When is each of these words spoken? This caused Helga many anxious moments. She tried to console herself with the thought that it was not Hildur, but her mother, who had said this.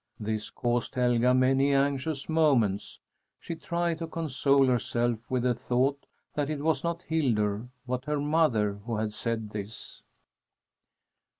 This 0.19 0.49
caused 0.49 0.95
Helga 0.95 1.31
many 1.35 1.75
anxious 1.75 2.27
moments. 2.27 2.99
She 3.39 3.53
tried 3.53 3.99
to 3.99 4.07
console 4.07 4.65
herself 4.65 5.29
with 5.29 5.43
the 5.43 5.53
thought 5.53 6.07
that 6.33 6.49
it 6.49 6.63
was 6.63 6.83
not 6.83 7.03
Hildur, 7.03 7.67
but 7.87 8.05
her 8.05 8.19
mother, 8.19 8.79
who 8.85 8.95
had 8.97 9.13
said 9.13 9.51
this. 9.51 10.01